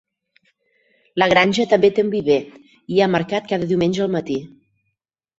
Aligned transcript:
La 1.23 1.25
granja 1.33 1.65
també 1.73 1.91
té 1.99 2.05
un 2.05 2.09
viver 2.13 2.37
i 2.45 2.71
hi 2.95 3.03
ha 3.03 3.09
mercat 3.17 3.51
cada 3.51 3.67
diumenge 3.73 4.03
al 4.07 4.09
matí. 4.15 4.39